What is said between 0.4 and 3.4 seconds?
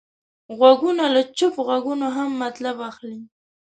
غوږونه له چوپ غږونو هم مطلب اخلي